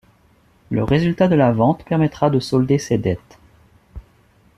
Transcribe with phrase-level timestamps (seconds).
[0.71, 3.37] Le résultat de la vente permettra de solder ses dettes.